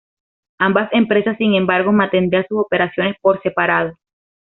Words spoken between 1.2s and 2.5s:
sin embargo, mantendrían